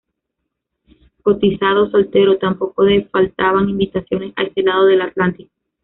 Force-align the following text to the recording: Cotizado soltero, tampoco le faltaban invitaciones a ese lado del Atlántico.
Cotizado 1.21 1.91
soltero, 1.91 2.39
tampoco 2.39 2.81
le 2.83 3.05
faltaban 3.05 3.69
invitaciones 3.69 4.33
a 4.35 4.41
ese 4.41 4.63
lado 4.63 4.87
del 4.87 5.03
Atlántico. 5.03 5.51